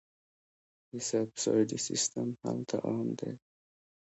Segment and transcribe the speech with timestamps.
[0.89, 3.31] د سبسایډي سیستم هلته عام دی.